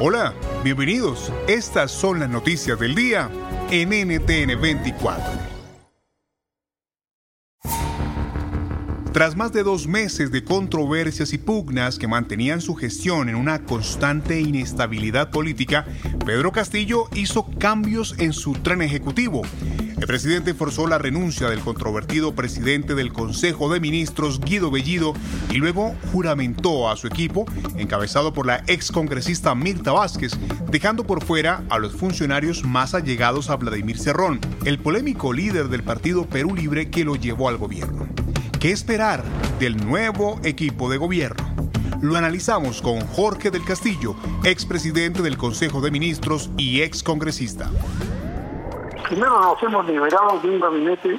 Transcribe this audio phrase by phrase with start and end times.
[0.00, 0.32] Hola,
[0.62, 1.32] bienvenidos.
[1.48, 3.28] Estas son las noticias del día
[3.68, 5.24] en NTN 24.
[9.12, 13.64] Tras más de dos meses de controversias y pugnas que mantenían su gestión en una
[13.64, 15.84] constante inestabilidad política,
[16.24, 19.42] Pedro Castillo hizo cambios en su tren ejecutivo.
[20.08, 25.12] Presidente forzó la renuncia del controvertido presidente del Consejo de Ministros, Guido Bellido,
[25.50, 27.44] y luego juramentó a su equipo,
[27.76, 30.32] encabezado por la excongresista Mirta Vázquez,
[30.70, 35.82] dejando por fuera a los funcionarios más allegados a Vladimir Cerrón, el polémico líder del
[35.82, 38.08] partido Perú Libre que lo llevó al gobierno.
[38.58, 39.22] ¿Qué esperar
[39.60, 41.68] del nuevo equipo de gobierno?
[42.00, 47.70] Lo analizamos con Jorge del Castillo, expresidente del Consejo de Ministros y excongresista.
[49.08, 51.18] Primero nos hemos liberado de un gabinete,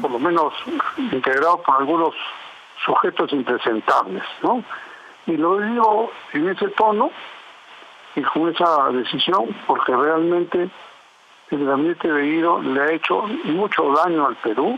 [0.00, 0.52] por lo menos
[0.98, 2.12] integrado por algunos
[2.84, 4.64] sujetos impresentables, ¿no?
[5.26, 7.12] Y lo digo en ese tono
[8.16, 10.68] y con esa decisión porque realmente
[11.50, 14.76] el gabinete de Guido le ha hecho mucho daño al Perú,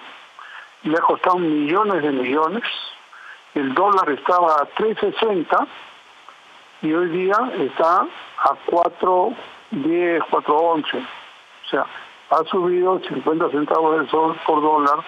[0.83, 2.65] le ha costado millones de millones,
[3.55, 5.67] el dólar estaba a 3.60
[6.83, 11.24] y hoy día está a 4.10, 4.11.
[11.65, 11.87] O sea,
[12.31, 14.99] ha subido 50 centavos de sol por dólar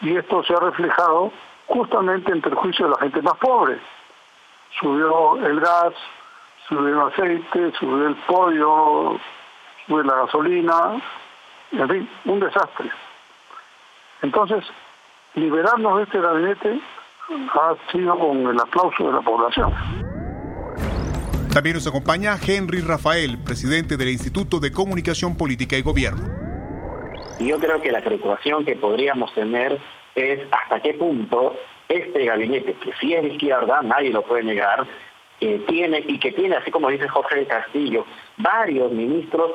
[0.00, 1.32] y esto se ha reflejado
[1.66, 3.78] justamente en perjuicio de la gente más pobre.
[4.80, 5.92] Subió el gas,
[6.68, 9.18] subió el aceite, subió el pollo,
[9.86, 11.02] subió la gasolina,
[11.72, 12.90] en fin, un desastre.
[14.22, 14.64] Entonces,
[15.34, 16.80] liberarnos de este gabinete
[17.54, 20.17] ha sido con el aplauso de la población.
[21.52, 26.28] También nos acompaña Henry Rafael, presidente del Instituto de Comunicación Política y Gobierno.
[27.40, 29.78] Yo creo que la preocupación que podríamos tener
[30.14, 31.56] es hasta qué punto
[31.88, 34.86] este gabinete, que sí es de izquierda, nadie lo puede negar,
[35.40, 38.04] eh, tiene y que tiene, así como dice Jorge Castillo,
[38.36, 39.52] varios ministros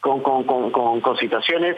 [0.00, 1.76] con, con, con, con situaciones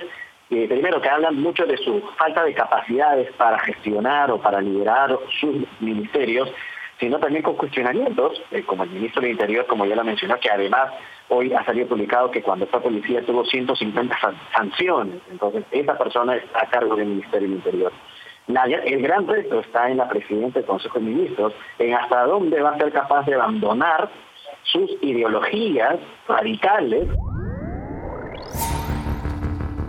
[0.69, 5.65] primero que hablan mucho de su falta de capacidades para gestionar o para liderar sus
[5.81, 6.53] ministerios,
[7.03, 10.49] sino también con cuestionamientos, eh, como el ministro del Interior, como ya lo mencionó, que
[10.49, 10.93] además
[11.31, 14.17] hoy ha salido publicado que cuando fue policía tuvo 150
[14.57, 15.21] sanciones.
[15.29, 17.93] Entonces, esa persona está a cargo del Ministerio del Interior.
[18.47, 22.71] el gran reto está en la presidenta del Consejo de Ministros, en hasta dónde va
[22.71, 24.09] a ser capaz de abandonar
[24.63, 25.99] sus ideologías
[26.29, 27.09] radicales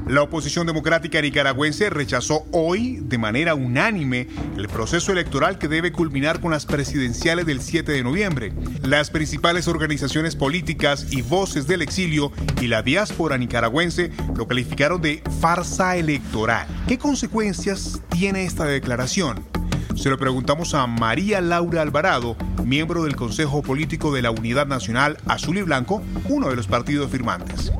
[0.07, 4.27] la oposición democrática nicaragüense rechazó hoy de manera unánime
[4.57, 8.53] el proceso electoral que debe culminar con las presidenciales del 7 de noviembre.
[8.81, 15.23] Las principales organizaciones políticas y voces del exilio y la diáspora nicaragüense lo calificaron de
[15.39, 16.67] farsa electoral.
[16.87, 19.45] ¿Qué consecuencias tiene esta declaración?
[19.95, 25.17] Se lo preguntamos a María Laura Alvarado, miembro del Consejo Político de la Unidad Nacional
[25.27, 27.71] Azul y Blanco, uno de los partidos firmantes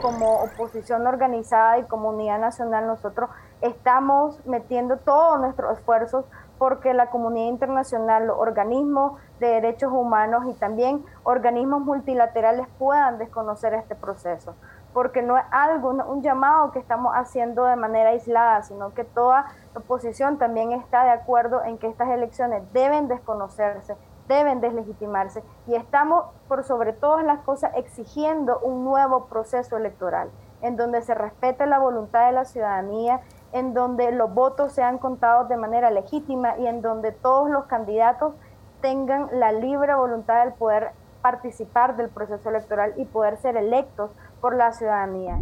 [0.00, 3.30] como oposición organizada y comunidad nacional, nosotros
[3.60, 6.24] estamos metiendo todos nuestros esfuerzos
[6.58, 13.74] porque la comunidad internacional, los organismos de derechos humanos y también organismos multilaterales puedan desconocer
[13.74, 14.54] este proceso,
[14.94, 19.46] porque no es algo, un llamado que estamos haciendo de manera aislada, sino que toda
[19.74, 23.96] oposición también está de acuerdo en que estas elecciones deben desconocerse,
[24.28, 30.30] deben deslegitimarse y estamos por sobre todas las cosas exigiendo un nuevo proceso electoral
[30.62, 33.20] en donde se respete la voluntad de la ciudadanía,
[33.52, 38.34] en donde los votos sean contados de manera legítima y en donde todos los candidatos
[38.80, 40.92] tengan la libre voluntad de poder
[41.22, 45.38] participar del proceso electoral y poder ser electos por la ciudadanía.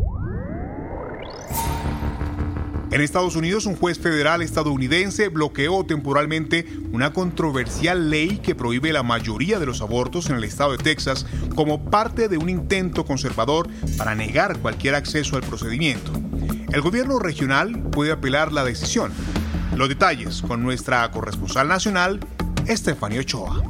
[2.94, 9.02] En Estados Unidos, un juez federal estadounidense bloqueó temporalmente una controversial ley que prohíbe la
[9.02, 11.26] mayoría de los abortos en el estado de Texas
[11.56, 13.68] como parte de un intento conservador
[13.98, 16.12] para negar cualquier acceso al procedimiento.
[16.72, 19.12] El gobierno regional puede apelar la decisión.
[19.74, 22.20] Los detalles con nuestra corresponsal nacional,
[22.68, 23.60] Estefanía Ochoa.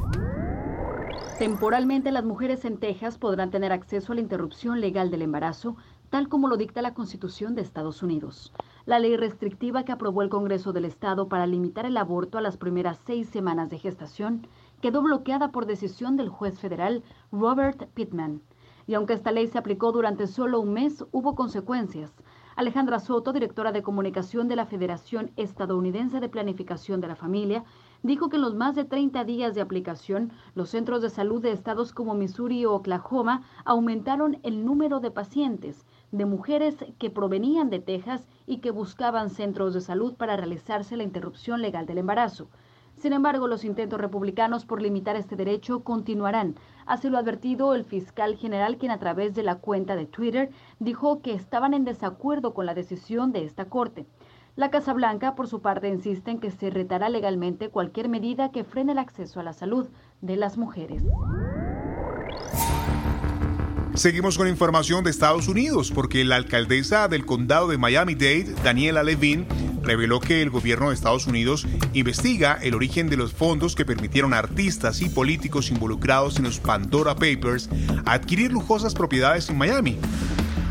[1.39, 5.77] Temporalmente las mujeres en Texas podrán tener acceso a la interrupción legal del embarazo,
[6.11, 8.53] tal como lo dicta la Constitución de Estados Unidos.
[8.85, 12.55] La ley restrictiva que aprobó el Congreso del Estado para limitar el aborto a las
[12.57, 14.47] primeras seis semanas de gestación
[14.79, 17.01] quedó bloqueada por decisión del juez federal
[17.31, 18.43] Robert Pittman.
[18.85, 22.13] Y aunque esta ley se aplicó durante solo un mes, hubo consecuencias.
[22.55, 27.65] Alejandra Soto, directora de comunicación de la Federación Estadounidense de Planificación de la Familia,
[28.03, 31.51] dijo que en los más de 30 días de aplicación, los centros de salud de
[31.51, 35.85] estados como Missouri o Oklahoma aumentaron el número de pacientes,
[36.17, 41.03] de mujeres que provenían de Texas y que buscaban centros de salud para realizarse la
[41.03, 42.47] interrupción legal del embarazo.
[42.95, 46.55] Sin embargo, los intentos republicanos por limitar este derecho continuarán.
[46.85, 50.51] Así lo ha advertido el fiscal general, quien a través de la cuenta de Twitter
[50.79, 54.05] dijo que estaban en desacuerdo con la decisión de esta Corte.
[54.55, 58.63] La Casa Blanca, por su parte, insiste en que se retará legalmente cualquier medida que
[58.63, 59.89] frene el acceso a la salud
[60.21, 61.03] de las mujeres.
[63.95, 69.47] Seguimos con información de Estados Unidos porque la alcaldesa del condado de Miami-Dade, Daniela Levine,
[69.83, 74.33] reveló que el gobierno de Estados Unidos investiga el origen de los fondos que permitieron
[74.33, 77.69] a artistas y políticos involucrados en los Pandora Papers
[78.05, 79.97] adquirir lujosas propiedades en Miami.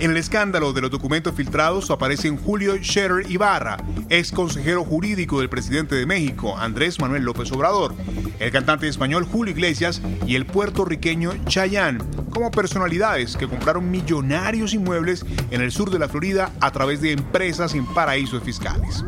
[0.00, 3.76] En el escándalo de los documentos filtrados aparecen Julio Scherer Ibarra,
[4.08, 7.94] ex consejero jurídico del presidente de México, Andrés Manuel López Obrador,
[8.40, 12.02] el cantante español Julio Iglesias y el puertorriqueño Chayanne,
[12.32, 17.12] como personalidades que compraron millonarios inmuebles en el sur de la Florida a través de
[17.12, 19.04] empresas en paraísos fiscales.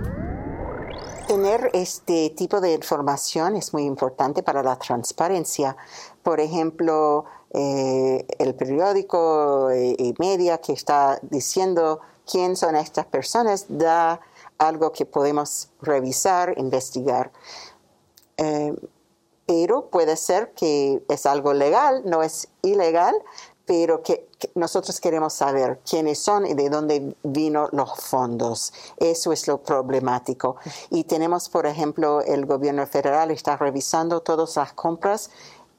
[1.27, 5.77] Tener este tipo de información es muy importante para la transparencia.
[6.23, 7.25] Por ejemplo,
[7.59, 12.01] eh, el periódico eh, y media que está diciendo
[12.31, 14.21] quién son estas personas da
[14.59, 17.33] algo que podemos revisar, investigar.
[18.37, 18.75] Eh,
[19.47, 23.15] pero puede ser que es algo legal, no es ilegal,
[23.65, 28.75] pero que, nosotros queremos saber quiénes son y de dónde vino los fondos.
[28.99, 30.57] Eso es lo problemático.
[30.91, 35.31] Y tenemos, por ejemplo, el gobierno federal está revisando todas las compras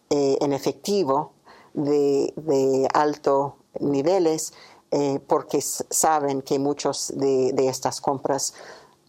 [0.09, 1.33] en efectivo
[1.77, 4.53] de, de alto niveles
[4.91, 8.53] eh, porque saben que muchos de, estas compras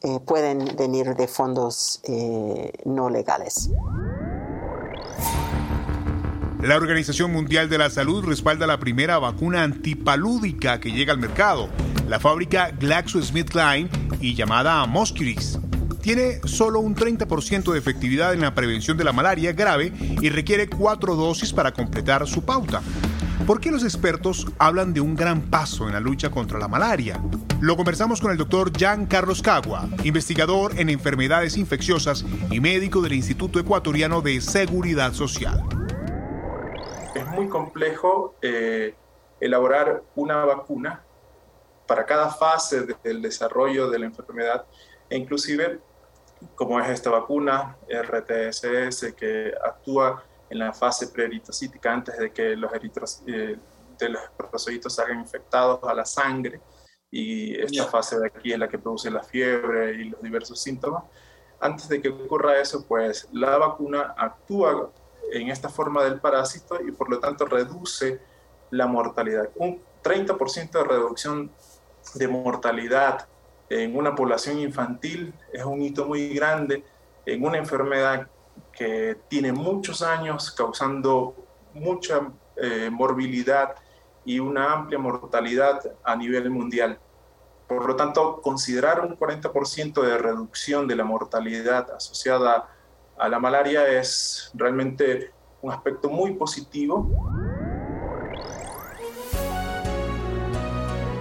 [0.03, 3.70] eh, pueden venir de fondos eh, no legales.
[6.61, 11.69] La Organización Mundial de la Salud respalda la primera vacuna antipalúdica que llega al mercado,
[12.09, 13.88] la fábrica GlaxoSmithKline
[14.21, 15.61] y llamada Mosquirix
[16.08, 20.66] tiene solo un 30% de efectividad en la prevención de la malaria grave y requiere
[20.66, 22.81] cuatro dosis para completar su pauta.
[23.46, 27.20] ¿Por qué los expertos hablan de un gran paso en la lucha contra la malaria?
[27.60, 33.12] Lo conversamos con el doctor Jan Carlos Cagua, investigador en enfermedades infecciosas y médico del
[33.12, 35.62] Instituto Ecuatoriano de Seguridad Social.
[37.14, 38.94] Es muy complejo eh,
[39.40, 41.02] elaborar una vacuna
[41.87, 44.64] para cada fase del desarrollo de la enfermedad
[45.11, 45.81] e inclusive
[46.55, 52.73] como es esta vacuna, RTSS, que actúa en la fase preeritocítica antes de que los,
[52.73, 53.57] eritros, eh,
[53.99, 54.23] de los
[54.95, 56.61] se hagan infectados a la sangre.
[57.11, 61.04] Y esta fase de aquí es la que produce la fiebre y los diversos síntomas.
[61.61, 64.90] Antes de que ocurra eso, pues la vacuna actúa
[65.33, 68.21] en esta forma del parásito y por lo tanto reduce
[68.71, 69.50] la mortalidad.
[69.57, 71.50] Un 30% de reducción
[72.14, 73.26] de mortalidad
[73.70, 76.84] en una población infantil es un hito muy grande
[77.26, 78.28] en una enfermedad
[78.72, 81.34] que tiene muchos años causando
[81.75, 83.75] mucha eh, morbilidad
[84.25, 86.98] y una amplia mortalidad a nivel mundial.
[87.66, 92.68] Por lo tanto, considerar un 40% de reducción de la mortalidad asociada
[93.18, 97.08] a la malaria es realmente un aspecto muy positivo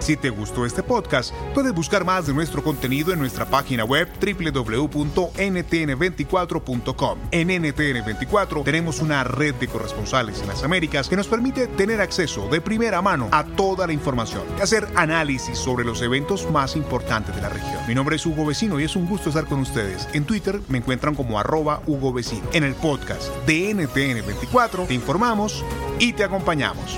[0.07, 4.07] Si te gustó este podcast, puedes buscar más de nuestro contenido en nuestra página web
[4.21, 7.19] www.ntn24.com.
[7.31, 12.47] En NTN24 tenemos una red de corresponsales en las Américas que nos permite tener acceso
[12.47, 17.35] de primera mano a toda la información y hacer análisis sobre los eventos más importantes
[17.35, 17.81] de la región.
[17.85, 20.07] Mi nombre es Hugo Vecino y es un gusto estar con ustedes.
[20.13, 22.47] En Twitter me encuentran como arroba Hugo Vecino.
[22.53, 25.65] En el podcast de NTN24 te informamos
[25.99, 26.97] y te acompañamos.